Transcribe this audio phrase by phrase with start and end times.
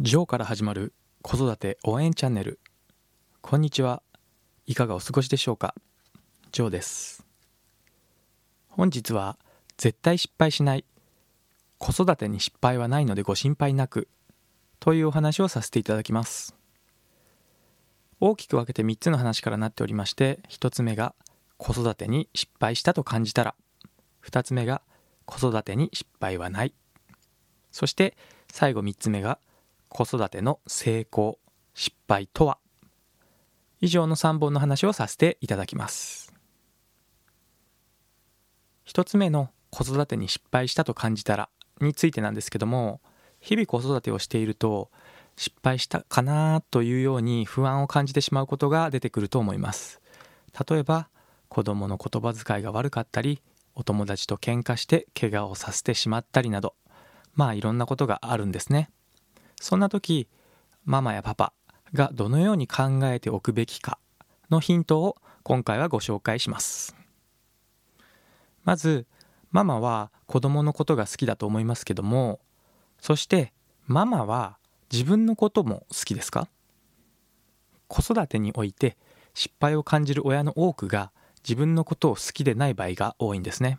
[0.00, 2.58] ジョーから始まる子育て応援チャンネル。
[3.40, 4.02] こんにちは。
[4.66, 5.72] いかがお過ごしでしょうか？
[6.50, 7.24] ジョーです。
[8.70, 9.38] 本日は
[9.76, 10.84] 絶対失敗しない。
[11.78, 14.08] 子育てに失敗はないのでご心配なく。
[14.80, 16.56] というお話をさせていただきます。
[18.18, 21.14] 大きく分けて3つの話からなっておりまして1つ目が
[21.56, 23.54] 子育てに失敗したと感じたら。
[24.24, 24.82] 2つ目が
[25.24, 26.74] 子育てに失敗はない。
[27.70, 28.16] そして
[28.50, 29.38] 最後3つ目が
[29.96, 31.38] 子育ての成功
[31.72, 32.58] 失敗とは？
[33.80, 36.34] 以上の3本の話をさせていただきます。
[38.86, 41.48] 1つ目の子育てに失敗したと感じたら
[41.80, 43.00] についてなんですけども
[43.38, 44.90] 日々子育てをしていると
[45.36, 50.00] 失敗したかなというように不安を感じてしまうことが出てくると思います。
[50.68, 51.08] 例えば
[51.48, 53.42] 子供の言葉遣いが悪かったり
[53.76, 56.74] お友達と喧嘩して怪我をさせてしまったりなど
[57.34, 58.90] まあいろんなことがあるんですね。
[59.60, 60.28] そんな時
[60.84, 61.52] ママやパパ
[61.92, 63.98] がどのように考えておくべきか
[64.50, 66.96] のヒントを今回はご紹介します。
[68.64, 69.06] まず
[69.50, 72.40] ママは子供のことが好きだと思いますけども
[72.98, 73.52] そして
[73.86, 74.58] ママは
[74.90, 76.48] 自分のことも好きですか？
[77.88, 78.96] 子育てにおいて
[79.34, 83.78] 失敗を感じる親の多くが自分のことを好きでない場合が多いんですね。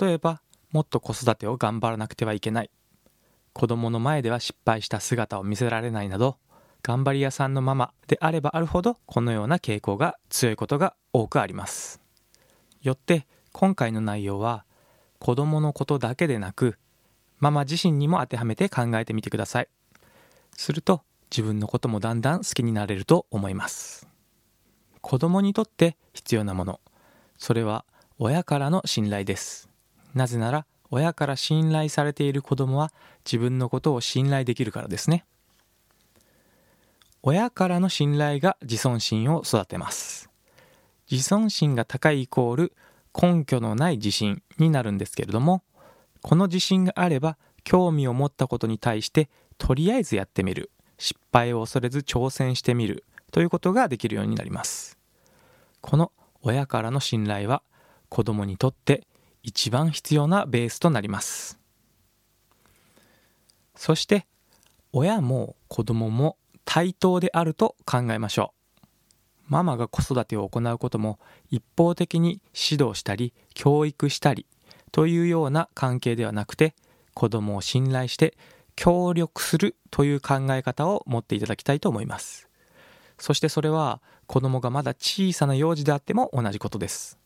[0.00, 2.70] 例えばもっと子育てを頑張らなくてはいけない。
[3.58, 6.36] 子供の前では失敗した姿を見せられないなど
[6.80, 12.00] 頑張り屋さんのママであればあるほどこのような傾向が強いことが多くあります。
[12.82, 14.64] よって今回の内容は
[15.18, 16.78] 子供のことだけでなく
[17.40, 19.68] ママ自身にも当てはめて考えてみてください。
[20.56, 24.06] すると自分のこともだんだん好きになれると思います。
[25.00, 26.80] 子供にとって必要なもの
[27.38, 27.84] それは
[28.20, 29.68] 親からの信頼です。
[30.14, 32.92] なぜなら親から信頼されている子供は
[33.24, 35.24] 自分のことを信頼できるからですね。
[37.22, 40.30] 親からの信頼が自尊心を育てます。
[41.10, 42.72] 自尊心が高いイコール
[43.20, 45.62] 根拠のない自信になるんですけれども
[46.22, 50.70] この自信があれば興味を持ったことに対してとりあえずやってみる。
[50.98, 53.04] 失敗を恐れず挑戦してみる。
[53.30, 54.98] ということができるようになります。
[55.80, 56.12] この
[56.42, 57.62] 親からの信頼は
[58.08, 59.06] 子供にとって
[59.48, 61.58] 一番必要なベースとなります。
[63.74, 64.26] そして
[64.92, 66.36] 親も子供も
[66.66, 68.86] 対等であると考えましょう。
[69.46, 71.18] ママが子育てを行うことも
[71.50, 74.44] 一方的に指導したり教育したり
[74.92, 76.74] というような関係ではなくて
[77.14, 78.36] 子供を信頼して
[78.76, 82.50] 協力するという考え方を持っていただきたいと思います。
[83.18, 87.18] そしてそれは子供がまだ小さな幼児であっても同じことです。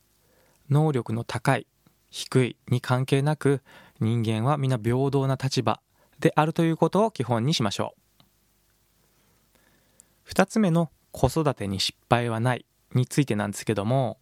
[0.70, 1.66] 能力の高い
[2.12, 3.62] 低いに関係なく
[3.98, 5.80] 人間は皆平等な立場
[6.20, 7.94] であるということを基本にしましょ
[10.28, 10.30] う。
[10.30, 14.18] 2つ目の子育てに失敗はないについてなんですけども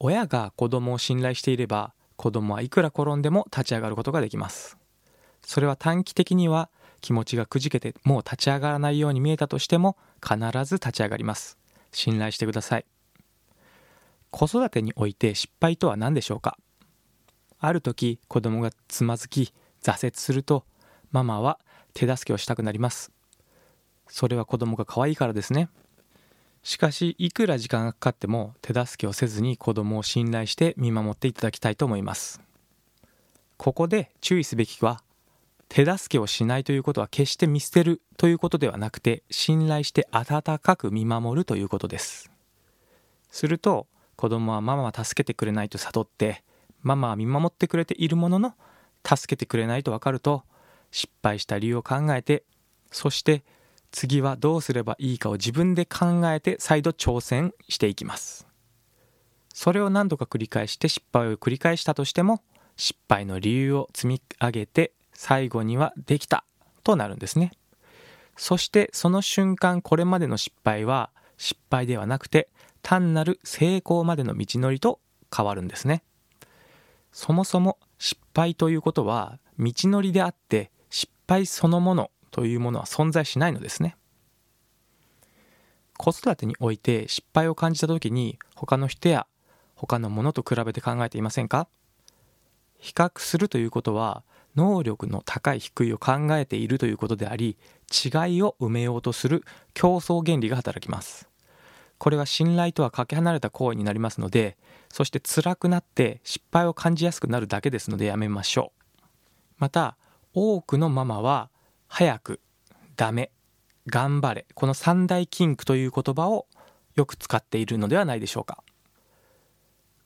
[0.00, 4.76] 親が子供を信頼していれば子供はいくら転んでも立ち上がることができます。
[5.42, 6.68] それは短期的には
[7.00, 11.56] 気持ちがくじけてもう立ち上がらないように見えたとしても必ず立ち上がります。
[11.92, 12.84] 信頼してください。
[14.30, 16.58] 子育てにおいて失敗とは何でしょうか？
[17.60, 20.64] ある時子供がつまずき挫折すると
[21.12, 21.58] ママは
[21.92, 23.12] 手助けをしたくなります。
[24.08, 25.68] それは子供が可愛いからですね。
[26.62, 32.40] しかしいくら時間がかかっても手助けをせずに子供を信頼して見守っていただきたいと思います。
[33.56, 35.02] ここで注意すべきは
[35.68, 42.30] 手助けをしないということは決して見捨てるということではなくて信頼して温かく見守るということです。
[43.30, 46.42] すると子供はママは助けてくれないと悟って
[46.82, 48.54] ママは見守ってくれているものの
[49.04, 50.42] 助けてくれないと分かると
[50.90, 52.44] 失敗した理由を考えて
[52.90, 53.44] そして
[53.92, 58.46] 次はどうすればいいかを自分で考えて再度挑戦していきます。
[59.52, 62.40] それを何度か繰り返して失敗を繰り返したとしても
[62.76, 66.44] 失敗の理由を積み上げて最後にはできた
[66.84, 67.52] となるんですね。
[68.36, 72.48] そしてその瞬間これまでの失敗は失敗ではなくて
[72.82, 75.00] 単なる成功までの道のりと
[75.34, 76.02] 変わるんですね。
[77.12, 83.96] そもそも失敗ということは道のりであって失敗そのものというものは存在しないのですね。
[85.96, 89.26] 子育てにおいて失敗を感じた時に他の人や
[89.74, 91.68] 他のものと比べて考えていませんか？
[92.78, 94.24] 比較するということは
[94.56, 97.56] 能力の高い低いを考えているということであり
[97.90, 101.29] 違いを埋めようとする競争原理が働きます。
[102.00, 104.56] これは信頼とはかけ離れた行為になりますので
[104.88, 109.02] そして辛くなって失敗を感じやすくなるだけですのでやめましょう。
[109.58, 109.98] また
[110.32, 111.50] 多くのママは
[111.88, 112.40] 早く
[112.96, 113.30] ダメ
[113.86, 116.46] 頑張れこの三大禁句という言葉を
[116.94, 118.64] よく使っているのではないでしょうか。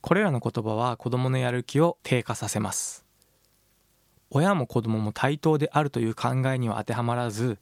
[0.01, 3.05] これらの言葉は子供のやる気を低下させます。
[4.31, 7.59] 親も子供も対等であるという考えには当てはまらず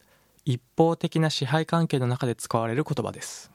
[0.46, 3.52] 一方的な支配関係の中で使われる言葉です。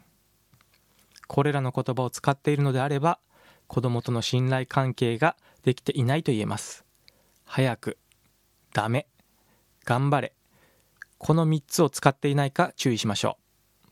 [1.28, 3.20] これらの言葉を使っているのであれば
[3.68, 6.86] 子供との信頼関係ができていないと言えます。
[7.46, 7.98] 早く
[8.74, 9.08] ダメ
[9.86, 10.34] 頑張れ
[11.18, 13.38] この3つを使っていないか注意しましょ
[13.86, 13.90] う。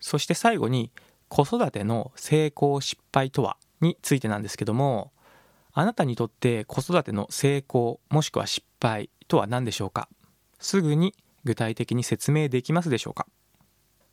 [0.00, 0.90] そして最後に
[1.28, 5.12] 子育ての成功失敗とはについてなんですけども
[5.72, 10.08] あなたにとって子育ての成功もしくは失敗とは何でしょうか？
[10.58, 11.14] すぐに
[11.44, 13.26] 具体的に説明できますでしょうか？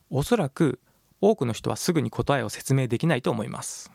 [0.10, 0.80] おそらく
[1.22, 3.92] 多くの人はすぐに答えを説明できないと思います。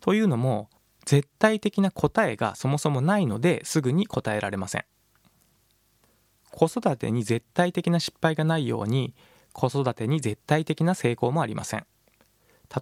[0.00, 0.70] というのも
[1.04, 4.84] 絶対的な答えがそもそもないのですぐに答えられません。
[6.50, 9.14] 子育てに絶対的な失敗がないように
[9.52, 11.86] 子育てに絶対的な成功もありません。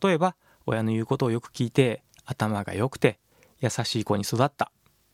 [0.03, 0.37] 例えば
[0.67, 3.19] 親の言うことをよく聞いて頭が良くて
[3.61, 4.71] 優しい子に育った。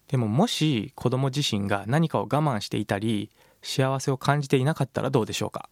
[0.08, 3.30] でももし子供自身が何かを我慢していたり
[3.62, 5.68] 幸せを感じていなかったらどうでしょうか？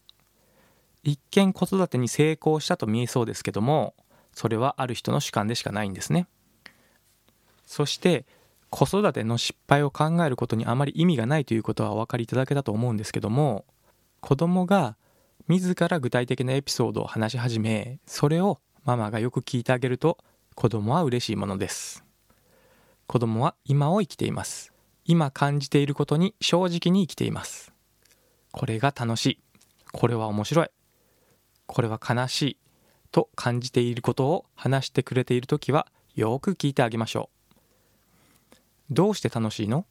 [1.05, 3.95] 一見子育てに成功したと見えそうですけども
[4.33, 6.27] それはある人の主観でしかないんですね。
[7.67, 8.27] そして
[8.71, 13.65] 子育ての失敗を考えることにあまり意味がないということはお分かりいただけたと思うんですけども
[14.21, 14.97] 子供が
[15.49, 20.19] 自ら具体的なエピソードを話し始めそれをママがよく聞いてあげると
[20.55, 22.05] 子供は嬉しいものです。
[23.07, 24.73] 子供は今を生きています。
[25.05, 27.73] 今感じていることに正直に生きています。
[28.53, 29.39] これが楽しい。
[29.93, 30.69] これは面白い。
[31.67, 32.57] これは悲しい
[33.11, 37.31] と感じていることを話してくれている時はよく聞いてあげましょ
[38.91, 38.95] う。
[38.95, 39.87] どうして楽しいの？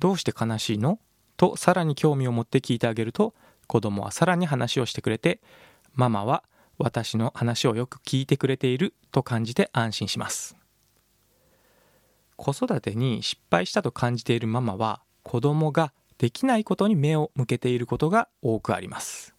[0.00, 0.98] どうして悲しいの？
[1.36, 3.34] とさらに興味を持って聞いてあげると
[3.66, 5.40] 子供はさらに話をしてくれて
[5.94, 6.44] ママは
[6.78, 10.56] 私の話をよく聞いてくれていると感じて安心します。
[12.36, 19.33] 子育てに失敗したと感じているママは子供ができないことに目を向けていることが多くあります。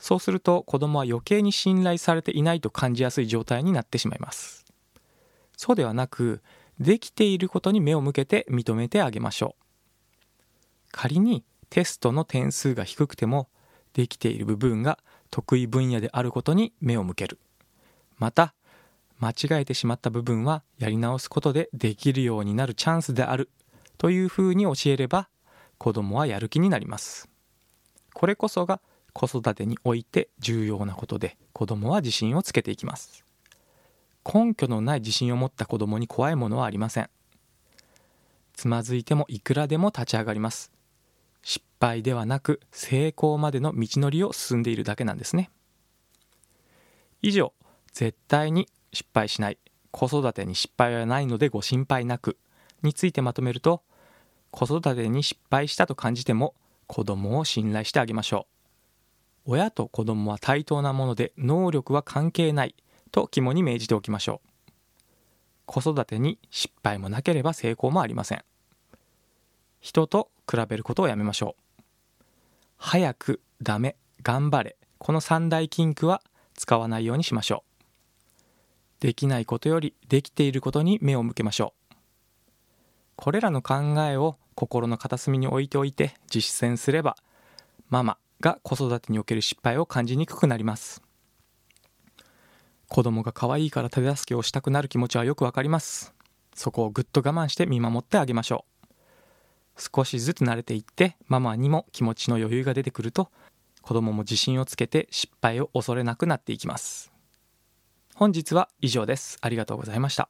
[0.00, 4.64] そうすると子供は余計に信頼されていないと感じやすい状態になってしまいます。
[5.56, 6.42] そうではなく
[6.78, 9.62] できていることに目を向けて認めてあげましょう。
[10.90, 13.48] 仮にテストの点数が低くても
[13.92, 14.98] できている部分が
[15.30, 17.38] 得意分野であることに目を向ける。
[18.18, 18.54] また
[19.18, 23.50] 間違えてしまった部分はやり直すことでできるようになるチャンスである。
[23.98, 25.28] というふうに教えれば
[25.76, 27.28] 子供はやる気になります。
[28.14, 28.80] これこそが
[29.12, 33.24] 子育てにおいて重要なことで子供は自信をつけていきます。
[34.24, 37.10] 根拠のない自信を持った子供に怖いものはありません。
[38.54, 40.70] つまずいてもいくらでも立ち上がります。
[41.42, 45.50] 失敗ではなく成功までの道のりを進んでいるだけなんですね。
[47.22, 47.52] 以上
[47.92, 49.58] 絶対に失敗しない
[49.90, 52.36] 子育てに失敗はないのでご心配なく
[52.82, 53.82] についてまとめると
[54.50, 56.54] 子育てに失敗したと感じても
[56.86, 58.59] 子供を信頼してあげましょう。
[59.52, 62.76] 親と子供は対等なもので能力は関係ない。
[63.10, 64.70] と肝に銘じておきましょう。
[65.66, 68.44] 子育てに失敗もなければ成功もありません。
[69.80, 71.82] 人と比べることをやめましょう。
[72.76, 74.76] 早くダメ頑張れ。
[74.98, 76.22] この三大禁句は
[76.54, 79.02] 使わないようにしましょう。
[79.02, 81.94] できないことよりできていることに目を向けましょう。
[83.16, 87.16] これらの考えを心の片隅に置いておいて実践すれば
[87.88, 91.02] ママが子育てにおける失敗を感じにくくなります。
[92.88, 96.12] 子供が可愛いから手助けをしたくなる気持ちはよくわかります。
[96.54, 99.80] そこをぐっと我慢して見守ってあげましょう。
[99.94, 103.30] 少しずつ慣れていってママにも気持ちの余裕が出てくると
[103.80, 107.12] 子供も自信をつけて失敗を恐れなくなっていきます。
[108.14, 109.38] 本日は以上です。
[109.40, 110.28] ありがとうございました。